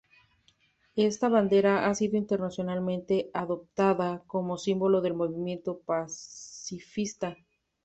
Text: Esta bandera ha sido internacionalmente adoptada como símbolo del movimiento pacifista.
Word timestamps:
Esta 0.95 1.29
bandera 1.29 1.85
ha 1.87 1.93
sido 1.93 2.17
internacionalmente 2.17 3.29
adoptada 3.35 4.23
como 4.25 4.57
símbolo 4.57 4.99
del 4.99 5.13
movimiento 5.13 5.77
pacifista. 5.81 7.37